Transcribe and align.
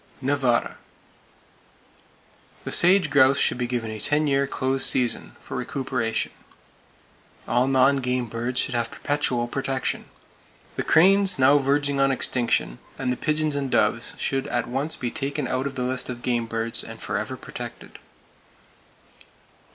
Nevada: 0.19 0.77
The 2.63 2.71
sage 2.71 3.11
grouse 3.11 3.37
should 3.37 3.59
be 3.59 3.67
given 3.67 3.91
a 3.91 3.99
ten 3.99 4.25
year 4.25 4.47
close 4.47 4.83
season, 4.83 5.35
for 5.39 5.55
recuperation. 5.55 6.31
All 7.47 7.67
non 7.67 7.97
game 7.97 8.25
birds 8.25 8.59
should 8.59 8.73
have 8.73 8.89
perpetual 8.89 9.47
protection. 9.47 10.05
The 10.75 10.81
cranes, 10.81 11.37
now 11.37 11.59
verging 11.59 11.99
on 11.99 12.11
extinction, 12.11 12.79
and 12.97 13.13
the 13.13 13.15
pigeons 13.15 13.53
and 13.53 13.69
doves 13.69 14.15
should 14.17 14.47
at 14.47 14.65
once 14.67 14.95
be 14.95 15.11
taken 15.11 15.47
out 15.47 15.67
of 15.67 15.75
the 15.75 15.83
list 15.83 16.09
of 16.09 16.23
game 16.23 16.47
birds, 16.47 16.83
and 16.83 16.99
forever 16.99 17.37
protected. 17.37 17.99